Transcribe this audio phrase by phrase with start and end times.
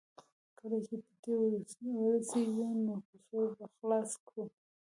[0.57, 1.37] کله چې پټي
[1.77, 4.43] ته ورسېږو نو کڅوړه به خلاصه کړو